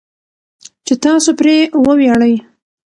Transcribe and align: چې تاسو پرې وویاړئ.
چې 0.85 0.93
تاسو 1.03 1.29
پرې 1.39 1.55
وویاړئ. 1.85 2.35